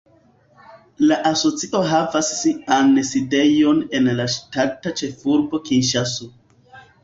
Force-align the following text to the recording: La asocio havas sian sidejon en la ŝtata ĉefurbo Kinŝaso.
La 1.11 1.17
asocio 1.29 1.81
havas 1.91 2.31
sian 2.39 2.89
sidejon 3.11 3.85
en 4.01 4.11
la 4.23 4.27
ŝtata 4.39 4.97
ĉefurbo 5.03 5.65
Kinŝaso. 5.73 6.35